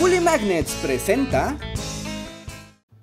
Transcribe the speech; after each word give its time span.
Bully 0.00 0.20
Magnets 0.20 0.74
presenta... 0.76 1.58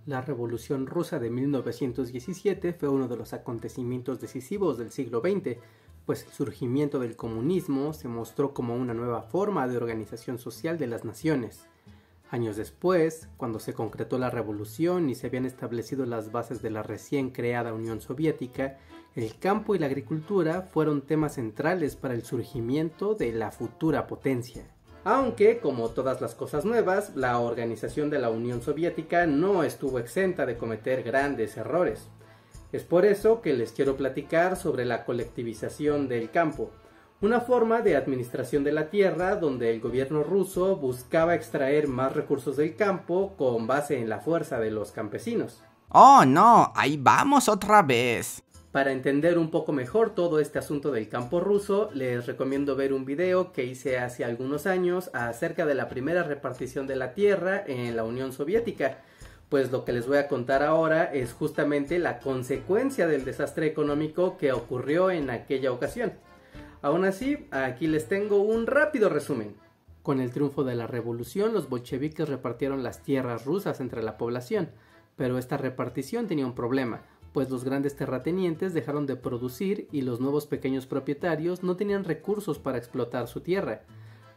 La 0.06 0.22
Revolución 0.22 0.88
Rusa 0.88 1.20
de 1.20 1.29
1917 1.29 2.71
fue 2.71 2.88
uno 2.88 3.10
de 3.10 3.18
los 3.18 3.33
acontecimientos 3.33 4.21
decisivos 4.21 4.77
del 4.77 4.92
siglo 4.92 5.19
XX, 5.19 5.58
pues 6.05 6.23
el 6.23 6.31
surgimiento 6.31 7.00
del 7.00 7.17
comunismo 7.17 7.92
se 7.92 8.07
mostró 8.07 8.54
como 8.54 8.75
una 8.75 8.93
nueva 8.93 9.23
forma 9.23 9.68
de 9.68 9.75
organización 9.75 10.39
social 10.39 10.77
de 10.77 10.88
las 10.88 11.04
naciones. 11.04 11.68
Años 12.29 12.55
después, 12.55 13.27
cuando 13.36 13.59
se 13.59 13.73
concretó 13.73 14.18
la 14.18 14.30
revolución 14.30 15.09
y 15.09 15.16
se 15.16 15.27
habían 15.27 15.46
establecido 15.46 16.05
las 16.05 16.32
bases 16.32 16.62
de 16.62 16.70
la 16.70 16.82
recién 16.82 17.32
creada 17.32 17.73
Unión 17.73 18.00
Soviética, 18.00 18.77
el 19.16 19.38
campo 19.38 19.75
y 19.75 19.80
la 19.80 19.88
agricultura 19.88 20.62
fueron 20.62 21.02
temas 21.02 21.34
centrales 21.34 21.98
para 21.98 22.14
el 22.14 22.23
surgimiento 22.23 23.16
de 23.16 23.34
la 23.34 23.52
futura 23.52 24.07
potencia. 24.07 24.75
Aunque, 25.08 25.60
como 25.60 25.90
todas 25.90 26.20
las 26.20 26.34
cosas 26.34 26.66
nuevas, 26.66 27.16
la 27.16 27.38
organización 27.38 28.10
de 28.10 28.18
la 28.18 28.32
Unión 28.32 28.64
Soviética 28.64 29.28
no 29.28 29.64
estuvo 29.64 30.00
exenta 30.00 30.48
de 30.48 30.57
cometer 30.57 31.04
grandes 31.04 31.57
errores. 31.57 32.09
Es 32.71 32.81
por 32.81 33.05
eso 33.05 33.39
que 33.39 33.53
les 33.53 33.71
quiero 33.71 33.98
platicar 33.98 34.57
sobre 34.57 34.84
la 34.84 35.05
colectivización 35.05 36.07
del 36.07 36.31
campo, 36.31 36.71
una 37.21 37.39
forma 37.39 37.81
de 37.81 37.95
administración 37.95 38.63
de 38.63 38.71
la 38.71 38.89
tierra 38.89 39.35
donde 39.35 39.71
el 39.71 39.79
gobierno 39.79 40.23
ruso 40.23 40.76
buscaba 40.76 41.35
extraer 41.35 41.87
más 41.87 42.13
recursos 42.13 42.57
del 42.57 42.76
campo 42.76 43.35
con 43.37 43.67
base 43.67 43.99
en 43.99 44.09
la 44.09 44.21
fuerza 44.21 44.59
de 44.59 44.71
los 44.71 44.91
campesinos. 44.91 45.62
Oh, 45.90 46.26
no, 46.26 46.73
ahí 46.76 46.98
vamos 46.98 47.48
otra 47.48 47.84
vez. 47.84 48.45
Para 48.75 48.91
entender 48.91 49.38
un 49.38 49.52
poco 49.52 49.71
mejor 49.71 50.13
todo 50.15 50.41
este 50.41 50.59
asunto 50.59 50.91
del 50.91 51.07
campo 51.07 51.39
ruso, 51.39 51.89
les 51.93 52.25
recomiendo 52.25 52.75
ver 52.75 52.91
un 52.91 53.05
video 53.05 53.53
que 53.53 53.63
hice 53.63 53.99
hace 53.99 54.25
algunos 54.25 54.65
años 54.65 55.09
acerca 55.13 55.65
de 55.65 55.75
la 55.75 55.88
primera 55.88 56.23
repartición 56.23 56.85
de 56.85 56.98
la 56.98 57.13
tierra 57.13 57.63
en 57.65 57.95
la 57.95 58.03
Unión 58.03 58.34
Soviética. 58.34 58.98
Pues 59.48 59.71
lo 59.71 59.85
que 59.85 59.93
les 59.93 60.07
voy 60.07 60.17
a 60.17 60.27
contar 60.27 60.61
ahora 60.61 61.05
es 61.05 61.31
justamente 61.31 61.99
la 61.99 62.20
consecuencia 62.20 63.07
del 63.07 63.23
desastre 63.23 63.65
económico 63.65 64.36
que 64.38 64.52
ocurrió 64.52 65.09
en 65.09 65.30
aquella 65.30 65.72
ocasión. 65.72 66.12
Aún 66.81 67.06
así, 67.06 67.48
aquí 67.52 67.88
les 67.88 68.09
tengo 68.09 68.42
un 68.42 68.68
rápido 68.68 69.08
resumen. 69.08 69.56
Con 70.03 70.20
el 70.20 70.31
triunfo 70.31 70.66
de 70.66 70.76
la 70.76 70.86
revolución, 70.86 71.53
los 71.53 71.70
bolcheviques 71.70 72.28
repartieron 72.28 72.84
las 72.84 73.03
tierras 73.03 73.46
rusas 73.46 73.80
entre 73.80 74.03
la 74.03 74.18
población, 74.18 74.68
pero 75.16 75.38
esta 75.38 75.56
repartición 75.56 76.28
tenía 76.28 76.46
un 76.46 76.56
problema 76.56 77.03
pues 77.36 77.50
los 77.50 77.66
grandes 77.66 77.97
terratenientes 77.97 78.73
dejaron 78.73 79.05
de 79.08 79.17
producir 79.17 79.89
y 79.91 80.03
los 80.03 80.22
nuevos 80.22 80.47
pequeños 80.47 80.86
propietarios 80.86 81.64
no 81.64 81.75
tenían 81.75 82.05
recursos 82.05 82.59
para 82.59 82.78
explotar 82.78 83.28
su 83.28 83.41
tierra. 83.41 83.81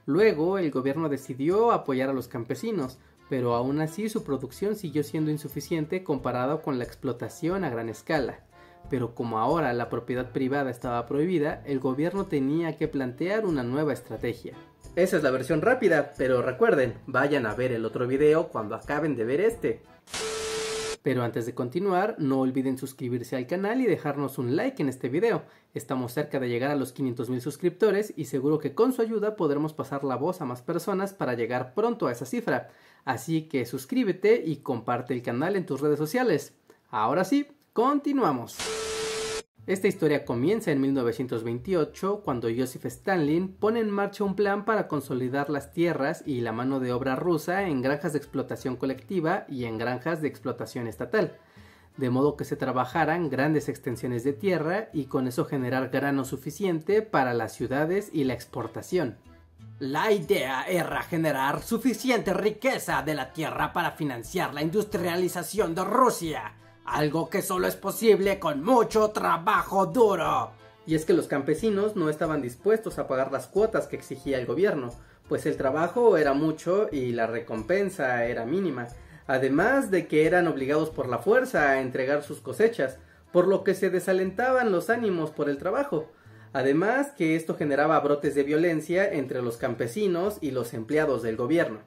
Luego 0.04 0.58
el 0.58 0.72
gobierno 0.72 1.08
decidió 1.08 1.70
apoyar 1.70 2.08
a 2.08 2.12
los 2.12 2.26
campesinos, 2.26 2.98
pero 3.28 3.54
aún 3.54 3.80
así 3.80 4.08
su 4.08 4.24
producción 4.24 4.74
siguió 4.74 5.04
siendo 5.04 5.30
insuficiente 5.30 6.02
comparado 6.02 6.60
con 6.60 6.76
la 6.76 6.82
explotación 6.82 7.62
a 7.62 7.70
gran 7.70 7.88
escala. 7.88 8.40
Pero 8.90 9.14
como 9.14 9.38
ahora 9.38 9.72
la 9.74 9.90
propiedad 9.90 10.32
privada 10.32 10.68
estaba 10.68 11.06
prohibida, 11.06 11.62
el 11.66 11.78
gobierno 11.78 12.26
tenía 12.26 12.76
que 12.76 12.88
plantear 12.88 13.46
una 13.46 13.62
nueva 13.62 13.92
estrategia. 13.92 14.54
Esa 14.96 15.18
es 15.18 15.22
la 15.22 15.30
versión 15.30 15.62
rápida, 15.62 16.14
pero 16.18 16.42
recuerden, 16.42 16.94
vayan 17.06 17.46
a 17.46 17.54
ver 17.54 17.70
el 17.70 17.84
otro 17.84 18.08
video 18.08 18.48
cuando 18.48 18.74
acaben 18.74 19.14
de 19.14 19.24
ver 19.24 19.40
este. 19.40 19.82
Pero 21.02 21.22
antes 21.22 21.46
de 21.46 21.54
continuar, 21.54 22.16
no 22.18 22.40
olviden 22.40 22.78
suscribirse 22.78 23.36
al 23.36 23.46
canal 23.46 23.80
y 23.80 23.86
dejarnos 23.86 24.38
un 24.38 24.56
like 24.56 24.82
en 24.82 24.88
este 24.88 25.08
video. 25.08 25.42
Estamos 25.74 26.12
cerca 26.12 26.40
de 26.40 26.48
llegar 26.48 26.70
a 26.70 26.76
los 26.76 26.92
500 26.92 27.30
mil 27.30 27.40
suscriptores 27.40 28.12
y 28.16 28.24
seguro 28.26 28.58
que 28.58 28.74
con 28.74 28.92
su 28.92 29.02
ayuda 29.02 29.36
podremos 29.36 29.72
pasar 29.72 30.04
la 30.04 30.16
voz 30.16 30.40
a 30.40 30.44
más 30.44 30.62
personas 30.62 31.12
para 31.12 31.34
llegar 31.34 31.74
pronto 31.74 32.06
a 32.06 32.12
esa 32.12 32.26
cifra. 32.26 32.68
Así 33.04 33.42
que 33.48 33.64
suscríbete 33.66 34.42
y 34.44 34.56
comparte 34.56 35.14
el 35.14 35.22
canal 35.22 35.56
en 35.56 35.66
tus 35.66 35.80
redes 35.80 35.98
sociales. 35.98 36.54
Ahora 36.90 37.24
sí, 37.24 37.46
continuamos. 37.72 38.77
Esta 39.68 39.86
historia 39.86 40.24
comienza 40.24 40.72
en 40.72 40.80
1928 40.80 42.22
cuando 42.24 42.48
Joseph 42.48 42.86
Stalin 42.86 43.48
pone 43.48 43.80
en 43.80 43.90
marcha 43.90 44.24
un 44.24 44.34
plan 44.34 44.64
para 44.64 44.88
consolidar 44.88 45.50
las 45.50 45.72
tierras 45.74 46.22
y 46.24 46.40
la 46.40 46.52
mano 46.52 46.80
de 46.80 46.90
obra 46.90 47.16
rusa 47.16 47.64
en 47.64 47.82
granjas 47.82 48.14
de 48.14 48.18
explotación 48.18 48.76
colectiva 48.76 49.44
y 49.46 49.66
en 49.66 49.76
granjas 49.76 50.22
de 50.22 50.28
explotación 50.28 50.86
estatal, 50.86 51.36
de 51.98 52.08
modo 52.08 52.34
que 52.34 52.46
se 52.46 52.56
trabajaran 52.56 53.28
grandes 53.28 53.68
extensiones 53.68 54.24
de 54.24 54.32
tierra 54.32 54.88
y 54.94 55.04
con 55.04 55.28
eso 55.28 55.44
generar 55.44 55.90
grano 55.90 56.24
suficiente 56.24 57.02
para 57.02 57.34
las 57.34 57.54
ciudades 57.54 58.08
y 58.10 58.24
la 58.24 58.32
exportación. 58.32 59.18
La 59.80 60.10
idea 60.12 60.62
era 60.62 61.02
generar 61.02 61.60
suficiente 61.60 62.32
riqueza 62.32 63.02
de 63.02 63.14
la 63.14 63.34
tierra 63.34 63.74
para 63.74 63.90
financiar 63.90 64.54
la 64.54 64.62
industrialización 64.62 65.74
de 65.74 65.84
Rusia 65.84 66.54
algo 66.92 67.28
que 67.28 67.42
solo 67.42 67.66
es 67.66 67.76
posible 67.76 68.38
con 68.38 68.62
mucho 68.64 69.10
trabajo 69.10 69.86
duro. 69.86 70.52
Y 70.86 70.94
es 70.94 71.04
que 71.04 71.12
los 71.12 71.26
campesinos 71.26 71.96
no 71.96 72.08
estaban 72.08 72.40
dispuestos 72.40 72.98
a 72.98 73.06
pagar 73.06 73.30
las 73.30 73.46
cuotas 73.46 73.86
que 73.86 73.96
exigía 73.96 74.38
el 74.38 74.46
gobierno, 74.46 74.92
pues 75.28 75.44
el 75.44 75.56
trabajo 75.56 76.16
era 76.16 76.32
mucho 76.32 76.88
y 76.90 77.12
la 77.12 77.26
recompensa 77.26 78.24
era 78.24 78.46
mínima, 78.46 78.88
además 79.26 79.90
de 79.90 80.06
que 80.06 80.26
eran 80.26 80.48
obligados 80.48 80.88
por 80.88 81.08
la 81.08 81.18
fuerza 81.18 81.70
a 81.70 81.80
entregar 81.80 82.22
sus 82.22 82.40
cosechas, 82.40 82.98
por 83.32 83.46
lo 83.46 83.64
que 83.64 83.74
se 83.74 83.90
desalentaban 83.90 84.72
los 84.72 84.88
ánimos 84.88 85.30
por 85.30 85.50
el 85.50 85.58
trabajo. 85.58 86.06
Además 86.54 87.12
que 87.16 87.36
esto 87.36 87.54
generaba 87.54 88.00
brotes 88.00 88.34
de 88.34 88.42
violencia 88.42 89.12
entre 89.12 89.42
los 89.42 89.58
campesinos 89.58 90.38
y 90.40 90.50
los 90.52 90.72
empleados 90.72 91.22
del 91.22 91.36
gobierno. 91.36 91.80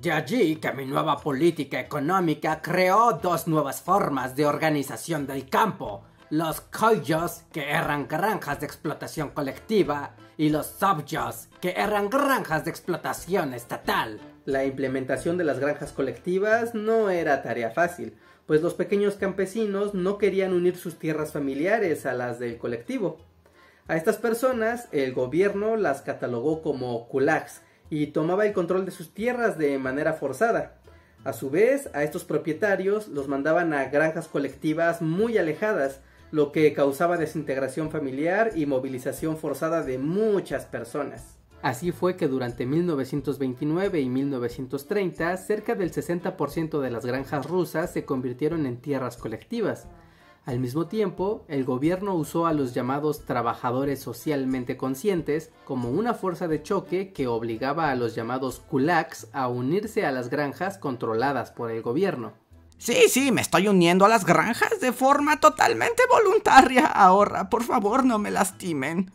De 0.00 0.12
allí 0.12 0.56
que 0.56 0.72
mi 0.72 0.84
nueva 0.84 1.18
política 1.18 1.80
económica 1.80 2.60
creó 2.62 3.18
dos 3.20 3.48
nuevas 3.48 3.80
formas 3.80 4.36
de 4.36 4.46
organización 4.46 5.26
del 5.26 5.48
campo, 5.48 6.04
los 6.30 6.60
koyos, 6.60 7.42
que 7.52 7.70
eran 7.70 8.06
granjas 8.06 8.60
de 8.60 8.66
explotación 8.66 9.30
colectiva, 9.30 10.14
y 10.36 10.50
los 10.50 10.66
sovjos, 10.66 11.48
que 11.60 11.70
eran 11.70 12.10
granjas 12.10 12.64
de 12.64 12.70
explotación 12.70 13.54
estatal. 13.54 14.20
La 14.44 14.64
implementación 14.64 15.36
de 15.36 15.44
las 15.44 15.58
granjas 15.58 15.92
colectivas 15.92 16.74
no 16.74 17.10
era 17.10 17.42
tarea 17.42 17.70
fácil, 17.70 18.16
pues 18.46 18.62
los 18.62 18.74
pequeños 18.74 19.16
campesinos 19.16 19.94
no 19.94 20.16
querían 20.16 20.52
unir 20.52 20.76
sus 20.76 20.98
tierras 20.98 21.32
familiares 21.32 22.06
a 22.06 22.14
las 22.14 22.38
del 22.38 22.56
colectivo. 22.56 23.18
A 23.88 23.96
estas 23.96 24.16
personas 24.16 24.88
el 24.92 25.12
gobierno 25.12 25.76
las 25.76 26.02
catalogó 26.02 26.62
como 26.62 27.08
kulaks, 27.08 27.62
y 27.90 28.08
tomaba 28.08 28.46
el 28.46 28.52
control 28.52 28.84
de 28.84 28.90
sus 28.90 29.12
tierras 29.14 29.58
de 29.58 29.78
manera 29.78 30.12
forzada. 30.12 30.78
A 31.24 31.32
su 31.32 31.50
vez, 31.50 31.90
a 31.94 32.04
estos 32.04 32.24
propietarios 32.24 33.08
los 33.08 33.28
mandaban 33.28 33.72
a 33.72 33.86
granjas 33.86 34.28
colectivas 34.28 35.02
muy 35.02 35.36
alejadas, 35.36 36.00
lo 36.30 36.52
que 36.52 36.72
causaba 36.72 37.16
desintegración 37.16 37.90
familiar 37.90 38.52
y 38.54 38.66
movilización 38.66 39.36
forzada 39.36 39.82
de 39.82 39.98
muchas 39.98 40.66
personas. 40.66 41.38
Así 41.60 41.90
fue 41.90 42.16
que 42.16 42.28
durante 42.28 42.66
1929 42.66 44.00
y 44.00 44.08
1930 44.08 45.36
cerca 45.38 45.74
del 45.74 45.90
60% 45.90 46.80
de 46.80 46.90
las 46.90 47.04
granjas 47.04 47.46
rusas 47.46 47.92
se 47.92 48.04
convirtieron 48.04 48.64
en 48.64 48.76
tierras 48.76 49.16
colectivas, 49.16 49.88
al 50.48 50.60
mismo 50.60 50.86
tiempo, 50.86 51.44
el 51.46 51.66
gobierno 51.66 52.14
usó 52.14 52.46
a 52.46 52.54
los 52.54 52.72
llamados 52.72 53.26
trabajadores 53.26 54.00
socialmente 54.00 54.78
conscientes 54.78 55.50
como 55.66 55.90
una 55.90 56.14
fuerza 56.14 56.48
de 56.48 56.62
choque 56.62 57.12
que 57.12 57.26
obligaba 57.26 57.90
a 57.90 57.94
los 57.96 58.14
llamados 58.14 58.60
kulaks 58.60 59.28
a 59.34 59.48
unirse 59.48 60.06
a 60.06 60.10
las 60.10 60.30
granjas 60.30 60.78
controladas 60.78 61.50
por 61.50 61.70
el 61.70 61.82
gobierno. 61.82 62.32
Sí, 62.78 62.96
sí, 63.10 63.30
me 63.30 63.42
estoy 63.42 63.68
uniendo 63.68 64.06
a 64.06 64.08
las 64.08 64.24
granjas 64.24 64.80
de 64.80 64.92
forma 64.92 65.38
totalmente 65.38 66.04
voluntaria. 66.10 66.86
Ahora, 66.86 67.50
por 67.50 67.62
favor, 67.62 68.06
no 68.06 68.18
me 68.18 68.30
lastimen. 68.30 69.10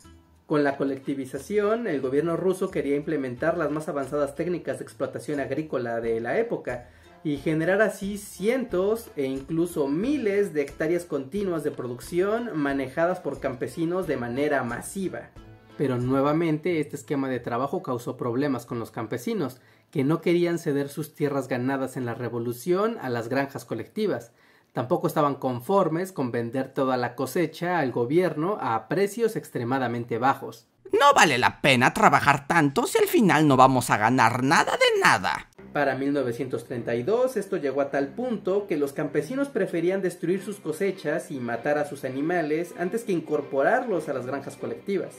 Con 0.45 0.63
la 0.63 0.77
colectivización, 0.77 1.87
el 1.87 1.99
gobierno 1.99 2.37
ruso 2.37 2.69
quería 2.69 2.95
implementar 2.95 3.57
las 3.57 3.71
más 3.71 3.89
avanzadas 3.89 4.35
técnicas 4.35 4.77
de 4.77 4.83
explotación 4.83 5.39
agrícola 5.39 5.99
de 5.99 6.19
la 6.19 6.37
época, 6.37 6.89
y 7.23 7.37
generar 7.37 7.81
así 7.81 8.17
cientos 8.17 9.09
e 9.15 9.25
incluso 9.25 9.87
miles 9.87 10.53
de 10.53 10.61
hectáreas 10.61 11.05
continuas 11.05 11.63
de 11.63 11.71
producción 11.71 12.51
manejadas 12.55 13.19
por 13.19 13.39
campesinos 13.39 14.07
de 14.07 14.17
manera 14.17 14.63
masiva. 14.63 15.29
Pero 15.77 15.97
nuevamente 15.97 16.79
este 16.79 16.95
esquema 16.95 17.29
de 17.29 17.39
trabajo 17.39 17.81
causó 17.81 18.17
problemas 18.17 18.65
con 18.65 18.79
los 18.79 18.91
campesinos, 18.91 19.59
que 19.89 20.03
no 20.03 20.21
querían 20.21 20.59
ceder 20.59 20.89
sus 20.89 21.15
tierras 21.15 21.47
ganadas 21.47 21.97
en 21.97 22.05
la 22.05 22.13
revolución 22.13 22.97
a 23.01 23.09
las 23.09 23.29
granjas 23.29 23.63
colectivas. 23.63 24.31
Tampoco 24.71 25.07
estaban 25.07 25.35
conformes 25.35 26.11
con 26.11 26.31
vender 26.31 26.73
toda 26.73 26.97
la 26.97 27.15
cosecha 27.15 27.79
al 27.79 27.91
gobierno 27.91 28.57
a 28.59 28.87
precios 28.87 29.35
extremadamente 29.35 30.17
bajos. 30.17 30.67
No 30.91 31.13
vale 31.15 31.37
la 31.37 31.61
pena 31.61 31.93
trabajar 31.93 32.47
tanto 32.47 32.85
si 32.85 32.97
al 32.97 33.07
final 33.07 33.47
no 33.47 33.57
vamos 33.57 33.89
a 33.89 33.97
ganar 33.97 34.43
nada 34.43 34.73
de 34.73 34.99
nada. 35.01 35.49
Para 35.73 35.95
1932 35.95 37.35
esto 37.35 37.57
llegó 37.57 37.81
a 37.81 37.89
tal 37.89 38.09
punto 38.09 38.67
que 38.67 38.77
los 38.77 38.93
campesinos 38.93 39.49
preferían 39.49 40.03
destruir 40.03 40.43
sus 40.43 40.59
cosechas 40.59 41.31
y 41.31 41.39
matar 41.39 41.79
a 41.79 41.85
sus 41.85 42.05
animales 42.05 42.75
antes 42.77 43.03
que 43.03 43.11
incorporarlos 43.11 44.07
a 44.07 44.13
las 44.13 44.27
granjas 44.27 44.55
colectivas. 44.55 45.15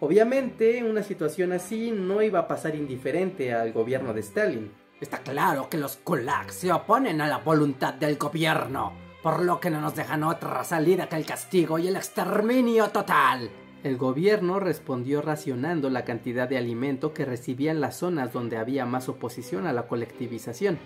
Obviamente 0.00 0.82
una 0.82 1.04
situación 1.04 1.52
así 1.52 1.92
no 1.92 2.20
iba 2.20 2.40
a 2.40 2.48
pasar 2.48 2.74
indiferente 2.74 3.54
al 3.54 3.72
gobierno 3.72 4.12
de 4.12 4.20
Stalin. 4.20 4.72
Está 5.00 5.18
claro 5.18 5.68
que 5.70 5.78
los 5.78 5.98
kulaks 5.98 6.54
se 6.54 6.72
oponen 6.72 7.20
a 7.20 7.28
la 7.28 7.38
voluntad 7.38 7.94
del 7.94 8.16
gobierno, 8.16 8.92
por 9.22 9.40
lo 9.40 9.60
que 9.60 9.70
no 9.70 9.80
nos 9.80 9.94
dejan 9.94 10.24
otra 10.24 10.64
salida 10.64 11.08
que 11.08 11.14
el 11.14 11.24
castigo 11.24 11.78
y 11.78 11.86
el 11.86 11.94
exterminio 11.94 12.88
total. 12.88 13.48
El 13.82 13.96
gobierno 13.96 14.60
respondió 14.60 15.22
racionando 15.22 15.88
la 15.88 16.04
cantidad 16.04 16.46
de 16.46 16.58
alimento 16.58 17.14
que 17.14 17.24
recibían 17.24 17.80
las 17.80 17.96
zonas 17.96 18.30
donde 18.30 18.58
había 18.58 18.84
más 18.84 19.08
oposición 19.08 19.66
a 19.66 19.72
la 19.72 19.86
colectivización. 19.86 20.78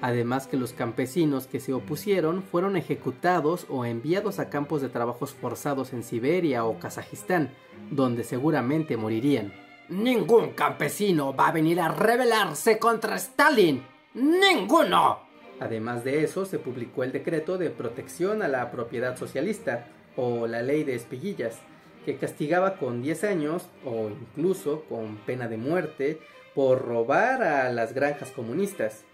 Además 0.00 0.48
que 0.48 0.56
los 0.56 0.72
campesinos 0.72 1.46
que 1.46 1.60
se 1.60 1.72
opusieron 1.72 2.42
fueron 2.42 2.76
ejecutados 2.76 3.66
o 3.68 3.84
enviados 3.84 4.40
a 4.40 4.50
campos 4.50 4.82
de 4.82 4.88
trabajos 4.88 5.32
forzados 5.32 5.92
en 5.92 6.02
Siberia 6.02 6.64
o 6.64 6.80
Kazajistán, 6.80 7.50
donde 7.92 8.24
seguramente 8.24 8.96
morirían. 8.96 9.52
Ningún 9.88 10.50
campesino 10.50 11.36
va 11.36 11.48
a 11.48 11.52
venir 11.52 11.80
a 11.80 11.88
rebelarse 11.88 12.80
contra 12.80 13.14
Stalin. 13.14 13.84
¡Ninguno! 14.14 15.20
Además 15.60 16.02
de 16.02 16.24
eso, 16.24 16.44
se 16.44 16.58
publicó 16.58 17.04
el 17.04 17.12
decreto 17.12 17.56
de 17.56 17.70
protección 17.70 18.42
a 18.42 18.48
la 18.48 18.72
propiedad 18.72 19.16
socialista, 19.16 19.86
o 20.16 20.46
la 20.46 20.62
ley 20.62 20.82
de 20.82 20.94
espiguillas, 20.94 21.60
que 22.04 22.16
castigaba 22.16 22.76
con 22.76 23.02
10 23.02 23.24
años 23.24 23.68
o 23.84 24.10
incluso 24.10 24.84
con 24.88 25.16
pena 25.18 25.48
de 25.48 25.56
muerte 25.56 26.20
por 26.54 26.84
robar 26.84 27.42
a 27.42 27.72
las 27.72 27.94
granjas 27.94 28.30
comunistas. 28.30 29.04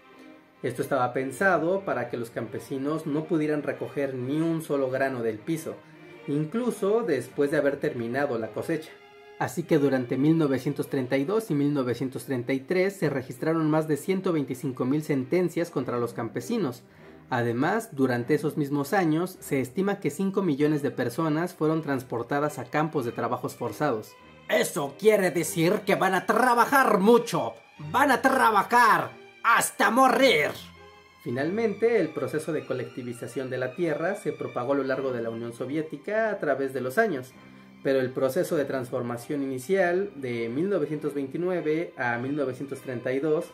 Esto 0.61 0.81
estaba 0.81 1.13
pensado 1.13 1.85
para 1.85 2.09
que 2.09 2.17
los 2.17 2.31
campesinos 2.31 3.05
no 3.05 3.25
pudieran 3.25 3.63
recoger 3.63 4.13
ni 4.13 4.41
un 4.41 4.61
solo 4.61 4.89
grano 4.89 5.23
del 5.23 5.39
piso, 5.39 5.75
incluso 6.27 7.03
después 7.03 7.51
de 7.51 7.57
haber 7.57 7.77
terminado 7.77 8.37
la 8.37 8.49
cosecha. 8.49 8.91
Así 9.39 9.63
que 9.63 9.77
durante 9.77 10.17
1932 10.17 11.49
y 11.49 11.55
1933 11.55 12.93
se 12.93 13.09
registraron 13.09 13.69
más 13.69 13.87
de 13.87 13.95
125.000 13.95 14.99
sentencias 14.99 15.69
contra 15.69 15.97
los 15.97 16.11
campesinos, 16.11 16.83
Además, 17.29 17.89
durante 17.91 18.33
esos 18.33 18.57
mismos 18.57 18.93
años, 18.93 19.37
se 19.39 19.61
estima 19.61 19.99
que 19.99 20.09
5 20.09 20.41
millones 20.41 20.81
de 20.81 20.89
personas 20.89 21.53
fueron 21.53 21.83
transportadas 21.83 22.57
a 22.57 22.65
campos 22.65 23.05
de 23.05 23.11
trabajos 23.11 23.55
forzados. 23.55 24.13
Eso 24.49 24.95
quiere 24.97 25.29
decir 25.29 25.81
que 25.85 25.93
van 25.93 26.15
a 26.15 26.25
trabajar 26.25 26.99
mucho. 26.99 27.53
Van 27.91 28.09
a 28.09 28.21
trabajar 28.21 29.11
hasta 29.43 29.91
morir. 29.91 30.49
Finalmente, 31.23 31.99
el 31.99 32.09
proceso 32.09 32.51
de 32.51 32.65
colectivización 32.65 33.51
de 33.51 33.59
la 33.59 33.75
Tierra 33.75 34.15
se 34.15 34.31
propagó 34.31 34.73
a 34.73 34.77
lo 34.77 34.83
largo 34.83 35.11
de 35.11 35.21
la 35.21 35.29
Unión 35.29 35.53
Soviética 35.53 36.31
a 36.31 36.39
través 36.39 36.73
de 36.73 36.81
los 36.81 36.97
años, 36.97 37.33
pero 37.83 37.99
el 37.99 38.09
proceso 38.09 38.55
de 38.55 38.65
transformación 38.65 39.43
inicial 39.43 40.09
de 40.15 40.49
1929 40.49 41.93
a 41.95 42.17
1932 42.17 43.45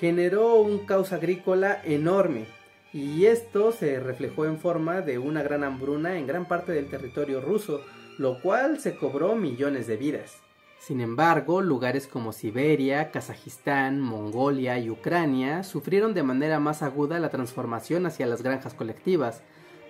generó 0.00 0.56
un 0.56 0.80
caos 0.80 1.12
agrícola 1.12 1.80
enorme 1.84 2.46
y 2.92 3.26
esto 3.26 3.72
se 3.72 4.00
reflejó 4.00 4.46
en 4.46 4.58
forma 4.58 5.00
de 5.00 5.18
una 5.18 5.42
gran 5.42 5.62
hambruna 5.64 6.18
en 6.18 6.26
gran 6.26 6.46
parte 6.46 6.72
del 6.72 6.88
territorio 6.88 7.40
ruso, 7.40 7.82
lo 8.18 8.40
cual 8.40 8.80
se 8.80 8.96
cobró 8.96 9.36
millones 9.36 9.86
de 9.86 9.96
vidas. 9.96 10.40
Sin 10.80 11.00
embargo, 11.00 11.60
lugares 11.60 12.06
como 12.06 12.32
Siberia, 12.32 13.10
Kazajistán, 13.10 14.00
Mongolia 14.00 14.78
y 14.78 14.90
Ucrania 14.90 15.62
sufrieron 15.62 16.14
de 16.14 16.22
manera 16.22 16.58
más 16.58 16.82
aguda 16.82 17.20
la 17.20 17.28
transformación 17.28 18.06
hacia 18.06 18.26
las 18.26 18.42
granjas 18.42 18.74
colectivas, 18.74 19.42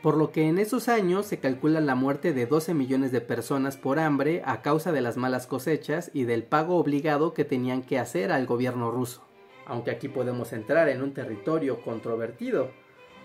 por 0.03 0.17
lo 0.17 0.33
que 0.33 0.49
en 0.49 0.59
esos 0.59 0.89
años 0.89 1.27
se 1.27 1.39
calcula 1.39 1.81
la 1.81 1.95
muerte 1.95 2.33
de 2.33 2.47
12 2.47 2.75
millones 2.75 3.13
de 3.13 3.21
personas 3.21 3.77
por 3.77 3.99
hambre 3.99 4.43
a 4.45 4.63
causa 4.63 4.93
de 4.93 5.01
las 5.01 5.17
malas 5.17 5.47
cosechas 5.47 6.11
y 6.13 6.25
del 6.25 6.43
pago 6.43 6.77
obligado 6.77 7.35
que 7.35 7.45
tenían 7.45 7.83
que 7.83 7.99
hacer 7.99 8.33
al 8.33 8.47
gobierno 8.47 8.91
ruso. 8.91 9.23
Aunque 9.67 9.93
aquí 9.93 10.09
podemos 10.09 10.53
entrar 10.53 10.89
en 10.89 11.03
un 11.03 11.15
territorio 11.15 11.83
controvertido, 11.83 12.71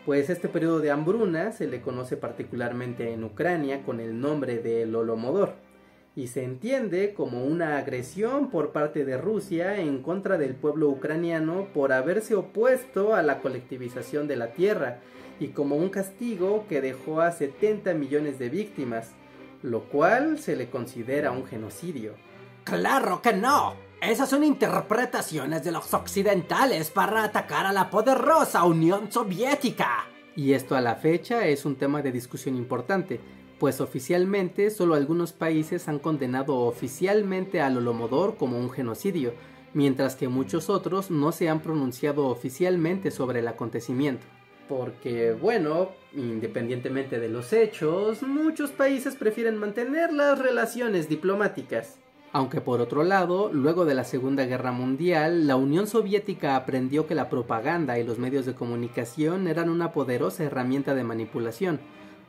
pues 0.05 0.29
este 0.29 0.47
periodo 0.47 0.79
de 0.79 0.91
hambruna 0.91 1.51
se 1.51 1.67
le 1.67 1.81
conoce 1.81 2.15
particularmente 2.15 3.11
en 3.11 3.23
Ucrania 3.23 3.83
con 3.83 3.99
el 3.99 4.19
nombre 4.19 4.59
de 4.59 4.85
Lolomodor 4.85 5.53
y 6.15 6.27
se 6.27 6.43
entiende 6.43 7.13
como 7.13 7.43
una 7.43 7.77
agresión 7.77 8.49
por 8.49 8.71
parte 8.71 9.03
de 9.03 9.17
Rusia 9.17 9.79
en 9.79 10.01
contra 10.01 10.37
del 10.37 10.55
pueblo 10.55 10.89
ucraniano 10.89 11.67
por 11.73 11.91
haberse 11.91 12.35
opuesto 12.35 13.15
a 13.15 13.21
la 13.21 13.39
colectivización 13.39 14.27
de 14.27 14.37
la 14.37 14.53
tierra 14.53 14.99
y 15.39 15.49
como 15.49 15.75
un 15.75 15.89
castigo 15.89 16.65
que 16.69 16.79
dejó 16.79 17.19
a 17.19 17.31
70 17.31 17.93
millones 17.95 18.39
de 18.39 18.49
víctimas, 18.49 19.11
lo 19.61 19.89
cual 19.89 20.39
se 20.39 20.55
le 20.55 20.69
considera 20.69 21.31
un 21.31 21.45
genocidio. 21.45 22.13
¡Claro 22.63 23.21
que 23.21 23.33
no! 23.33 23.73
Esas 24.07 24.29
son 24.29 24.43
interpretaciones 24.43 25.63
de 25.63 25.71
los 25.71 25.91
occidentales 25.95 26.91
para 26.91 27.23
atacar 27.23 27.65
a 27.65 27.73
la 27.73 27.89
poderosa 27.89 28.63
Unión 28.63 29.11
Soviética. 29.11 30.05
Y 30.35 30.53
esto 30.53 30.75
a 30.75 30.81
la 30.81 30.93
fecha 30.95 31.47
es 31.47 31.65
un 31.65 31.75
tema 31.75 32.03
de 32.03 32.11
discusión 32.11 32.55
importante, 32.55 33.19
pues 33.57 33.81
oficialmente 33.81 34.69
solo 34.69 34.93
algunos 34.93 35.33
países 35.33 35.87
han 35.87 35.97
condenado 35.97 36.55
oficialmente 36.55 37.61
al 37.61 37.77
Holodomor 37.77 38.37
como 38.37 38.59
un 38.59 38.69
genocidio, 38.69 39.33
mientras 39.73 40.15
que 40.15 40.27
muchos 40.27 40.69
otros 40.69 41.09
no 41.09 41.31
se 41.31 41.49
han 41.49 41.61
pronunciado 41.61 42.27
oficialmente 42.27 43.09
sobre 43.09 43.39
el 43.39 43.47
acontecimiento. 43.47 44.27
Porque, 44.69 45.31
bueno, 45.31 45.89
independientemente 46.13 47.19
de 47.19 47.29
los 47.29 47.53
hechos, 47.53 48.21
muchos 48.21 48.69
países 48.69 49.15
prefieren 49.15 49.57
mantener 49.57 50.13
las 50.13 50.37
relaciones 50.37 51.09
diplomáticas. 51.09 51.97
Aunque 52.35 52.59
por 52.59 52.81
otro 52.81 53.05
lado, 53.05 53.49
luego 53.53 53.85
de 53.85 53.93
la 53.93 54.03
Segunda 54.03 54.45
Guerra 54.45 54.73
Mundial, 54.73 55.47
la 55.47 55.55
Unión 55.55 55.87
Soviética 55.87 56.57
aprendió 56.57 57.07
que 57.07 57.15
la 57.15 57.29
propaganda 57.29 57.97
y 57.97 58.03
los 58.03 58.19
medios 58.19 58.45
de 58.45 58.53
comunicación 58.53 59.47
eran 59.47 59.69
una 59.69 59.93
poderosa 59.93 60.43
herramienta 60.43 60.95
de 60.95 61.05
manipulación, 61.05 61.79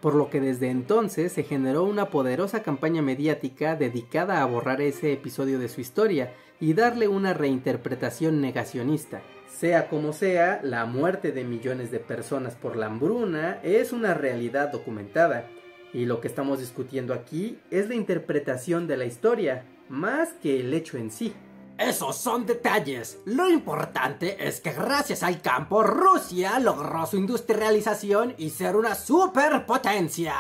por 0.00 0.14
lo 0.14 0.30
que 0.30 0.40
desde 0.40 0.70
entonces 0.70 1.32
se 1.32 1.42
generó 1.42 1.82
una 1.82 2.08
poderosa 2.08 2.62
campaña 2.62 3.02
mediática 3.02 3.74
dedicada 3.74 4.42
a 4.42 4.46
borrar 4.46 4.80
ese 4.80 5.12
episodio 5.12 5.58
de 5.58 5.68
su 5.68 5.80
historia 5.80 6.32
y 6.60 6.74
darle 6.74 7.08
una 7.08 7.34
reinterpretación 7.34 8.40
negacionista. 8.40 9.22
Sea 9.48 9.88
como 9.88 10.12
sea, 10.12 10.60
la 10.62 10.84
muerte 10.84 11.32
de 11.32 11.42
millones 11.42 11.90
de 11.90 11.98
personas 11.98 12.54
por 12.54 12.76
la 12.76 12.86
hambruna 12.86 13.58
es 13.64 13.92
una 13.92 14.14
realidad 14.14 14.70
documentada, 14.70 15.48
y 15.96 16.04
lo 16.04 16.20
que 16.20 16.28
estamos 16.28 16.58
discutiendo 16.58 17.14
aquí 17.14 17.58
es 17.70 17.88
la 17.88 17.94
interpretación 17.94 18.86
de 18.86 18.98
la 18.98 19.06
historia, 19.06 19.64
más 19.88 20.34
que 20.34 20.60
el 20.60 20.74
hecho 20.74 20.98
en 20.98 21.10
sí. 21.10 21.32
Esos 21.78 22.16
son 22.16 22.44
detalles. 22.44 23.18
Lo 23.24 23.48
importante 23.48 24.46
es 24.46 24.60
que 24.60 24.74
gracias 24.74 25.22
al 25.22 25.40
campo 25.40 25.82
Rusia 25.82 26.60
logró 26.60 27.06
su 27.06 27.16
industrialización 27.16 28.34
y 28.36 28.50
ser 28.50 28.76
una 28.76 28.94
superpotencia. 28.94 30.34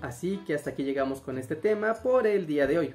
Así 0.00 0.40
que 0.46 0.54
hasta 0.54 0.70
aquí 0.70 0.84
llegamos 0.84 1.20
con 1.20 1.36
este 1.36 1.56
tema 1.56 1.94
por 1.94 2.28
el 2.28 2.46
día 2.46 2.68
de 2.68 2.78
hoy. 2.78 2.94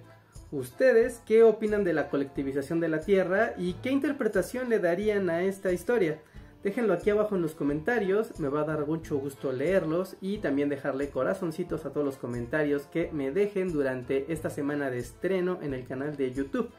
¿Ustedes 0.49 1.21
qué 1.25 1.43
opinan 1.43 1.83
de 1.83 1.91
la 1.91 2.07
colectivización 2.07 2.79
de 2.79 2.87
la 2.87 3.01
Tierra 3.01 3.53
y 3.57 3.73
qué 3.83 3.91
interpretación 3.91 4.69
le 4.69 4.79
darían 4.79 5.29
a 5.29 5.41
esta 5.41 5.73
historia? 5.73 6.21
Déjenlo 6.63 6.93
aquí 6.93 7.11
abajo 7.11 7.35
en 7.35 7.43
los 7.43 7.53
comentarios, 7.53 8.39
me 8.39 8.49
va 8.49 8.61
a 8.61 8.65
dar 8.65 8.85
mucho 8.87 9.17
gusto 9.17 9.51
leerlos 9.51 10.17
y 10.21 10.39
también 10.39 10.69
dejarle 10.69 11.09
corazoncitos 11.09 11.85
a 11.85 11.91
todos 11.91 12.05
los 12.05 12.17
comentarios 12.17 12.83
que 12.87 13.11
me 13.13 13.31
dejen 13.31 13.71
durante 13.71 14.31
esta 14.33 14.49
semana 14.49 14.89
de 14.89 14.97
estreno 14.97 15.59
en 15.61 15.73
el 15.73 15.85
canal 15.85 16.17
de 16.17 16.33
YouTube. 16.33 16.71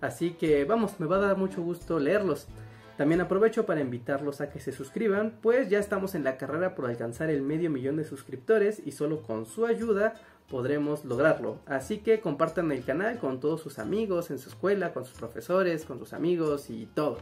Así 0.00 0.32
que 0.32 0.64
vamos, 0.64 0.98
me 1.00 1.06
va 1.06 1.16
a 1.16 1.20
dar 1.20 1.36
mucho 1.36 1.62
gusto 1.62 1.98
leerlos. 1.98 2.48
También 2.96 3.20
aprovecho 3.20 3.66
para 3.66 3.82
invitarlos 3.82 4.40
a 4.40 4.48
que 4.48 4.58
se 4.58 4.72
suscriban, 4.72 5.38
pues 5.42 5.68
ya 5.68 5.78
estamos 5.78 6.14
en 6.14 6.24
la 6.24 6.38
carrera 6.38 6.74
por 6.74 6.86
alcanzar 6.86 7.28
el 7.28 7.42
medio 7.42 7.70
millón 7.70 7.96
de 7.96 8.04
suscriptores 8.04 8.80
y 8.84 8.92
solo 8.92 9.22
con 9.22 9.44
su 9.44 9.66
ayuda 9.66 10.14
podremos 10.48 11.04
lograrlo. 11.04 11.58
Así 11.66 11.98
que 11.98 12.20
compartan 12.20 12.72
el 12.72 12.84
canal 12.84 13.18
con 13.18 13.38
todos 13.38 13.60
sus 13.60 13.78
amigos, 13.78 14.30
en 14.30 14.38
su 14.38 14.48
escuela, 14.48 14.94
con 14.94 15.04
sus 15.04 15.18
profesores, 15.18 15.84
con 15.84 15.98
sus 15.98 16.14
amigos 16.14 16.70
y 16.70 16.86
todo. 16.86 17.18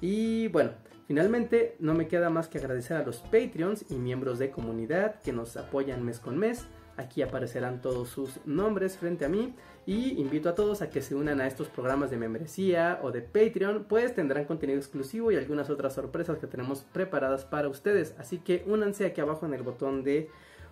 Y 0.00 0.48
bueno, 0.48 0.72
Finalmente, 1.06 1.76
no 1.78 1.94
me 1.94 2.08
queda 2.08 2.30
más 2.30 2.48
que 2.48 2.58
agradecer 2.58 2.96
a 2.96 3.04
los 3.04 3.18
Patreons 3.18 3.84
y 3.90 3.94
miembros 3.94 4.40
de 4.40 4.50
comunidad 4.50 5.20
que 5.20 5.32
nos 5.32 5.56
apoyan 5.56 6.04
mes 6.04 6.18
con 6.18 6.36
mes. 6.36 6.66
Aquí 6.96 7.22
aparecerán 7.22 7.80
todos 7.80 8.08
sus 8.08 8.44
nombres 8.44 8.96
frente 8.96 9.24
a 9.24 9.28
mí 9.28 9.54
y 9.84 10.20
invito 10.20 10.48
a 10.48 10.56
todos 10.56 10.82
a 10.82 10.90
que 10.90 11.02
se 11.02 11.14
unan 11.14 11.40
a 11.40 11.46
estos 11.46 11.68
programas 11.68 12.10
de 12.10 12.16
membresía 12.16 12.98
o 13.02 13.12
de 13.12 13.20
Patreon, 13.22 13.84
pues 13.84 14.14
tendrán 14.14 14.46
contenido 14.46 14.78
exclusivo 14.78 15.30
y 15.30 15.36
algunas 15.36 15.70
otras 15.70 15.94
sorpresas 15.94 16.38
que 16.38 16.48
tenemos 16.48 16.84
preparadas 16.92 17.44
para 17.44 17.68
ustedes. 17.68 18.16
Así 18.18 18.38
que 18.38 18.64
únanse 18.66 19.06
aquí 19.06 19.20
abajo 19.20 19.46
en 19.46 19.54
el 19.54 19.62
botón 19.62 20.02
de 20.02 20.28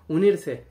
unirse. 0.09 0.65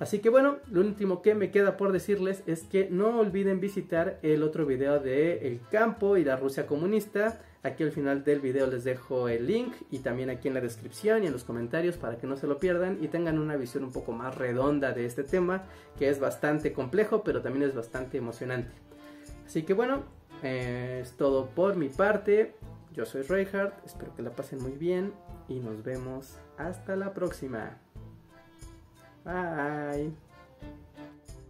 Así 0.00 0.18
que 0.18 0.30
bueno, 0.30 0.56
lo 0.68 0.80
último 0.80 1.22
que 1.22 1.36
me 1.36 1.52
queda 1.52 1.76
por 1.76 1.92
decirles 1.92 2.42
es 2.46 2.64
que 2.64 2.88
no 2.90 3.20
olviden 3.20 3.60
visitar 3.60 4.18
el 4.22 4.42
otro 4.42 4.66
video 4.66 4.98
de 4.98 5.46
El 5.46 5.60
campo 5.70 6.16
y 6.16 6.24
la 6.24 6.36
Rusia 6.36 6.66
comunista 6.66 7.38
Aquí 7.62 7.82
al 7.82 7.92
final 7.92 8.24
del 8.24 8.40
video 8.40 8.66
les 8.66 8.84
dejo 8.84 9.28
el 9.28 9.46
link 9.46 9.74
y 9.90 9.98
también 9.98 10.30
aquí 10.30 10.48
en 10.48 10.54
la 10.54 10.62
descripción 10.62 11.22
y 11.22 11.26
en 11.26 11.32
los 11.32 11.44
comentarios 11.44 11.98
para 11.98 12.16
que 12.16 12.26
no 12.26 12.38
se 12.38 12.46
lo 12.46 12.58
pierdan 12.58 12.98
y 13.02 13.08
tengan 13.08 13.38
una 13.38 13.56
visión 13.56 13.84
un 13.84 13.92
poco 13.92 14.12
más 14.12 14.34
redonda 14.34 14.92
de 14.92 15.04
este 15.04 15.24
tema 15.24 15.64
que 15.98 16.08
es 16.08 16.18
bastante 16.20 16.72
complejo 16.72 17.22
pero 17.22 17.42
también 17.42 17.68
es 17.68 17.74
bastante 17.74 18.16
emocionante. 18.16 18.72
Así 19.44 19.64
que 19.64 19.74
bueno, 19.74 20.04
eh, 20.42 21.00
es 21.02 21.12
todo 21.18 21.50
por 21.50 21.76
mi 21.76 21.90
parte. 21.90 22.54
Yo 22.94 23.04
soy 23.04 23.22
Reinhardt, 23.22 23.74
espero 23.84 24.14
que 24.16 24.22
la 24.22 24.30
pasen 24.30 24.62
muy 24.62 24.72
bien 24.72 25.12
y 25.46 25.60
nos 25.60 25.82
vemos 25.84 26.38
hasta 26.56 26.96
la 26.96 27.12
próxima. 27.12 27.76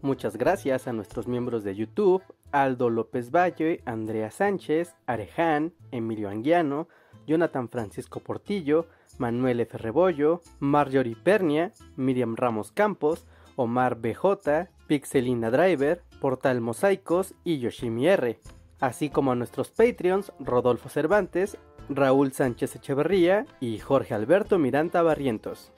Muchas 0.03 0.37
gracias 0.37 0.89
a 0.89 0.93
nuestros 0.93 1.29
miembros 1.29 1.63
de 1.63 1.75
YouTube, 1.75 2.23
Aldo 2.53 2.91
López 2.91 3.31
Valle, 3.31 3.81
Andrea 3.85 4.31
Sánchez, 4.31 4.95
Areján, 5.07 5.75
Emilio 5.91 6.31
Anguiano, 6.31 6.89
Jonathan 7.27 7.69
Francisco 7.69 8.21
Portillo, 8.21 8.87
Manuel 9.19 9.61
F. 9.61 9.77
Rebollo, 9.77 10.41
Marjorie 10.59 11.17
Pernia, 11.17 11.73
Miriam 11.97 12.35
Ramos 12.37 12.73
Campos, 12.73 13.27
Omar 13.57 13.97
BJ, 13.97 14.71
Pixelina 14.87 15.51
Driver, 15.51 16.03
Portal 16.21 16.61
Mosaicos 16.61 17.35
y 17.45 17.59
Yoshimi 17.59 18.09
R, 18.09 18.41
así 18.81 19.11
como 19.11 19.33
a 19.33 19.37
nuestros 19.37 19.71
Patreons 19.71 20.33
Rodolfo 20.41 20.89
Cervantes, 20.89 21.59
Raúl 21.89 22.33
Sánchez 22.33 22.77
Echeverría 22.77 23.47
y 23.61 23.79
Jorge 23.79 24.15
Alberto 24.15 24.59
Miranda 24.59 25.03
Barrientos. 25.03 25.73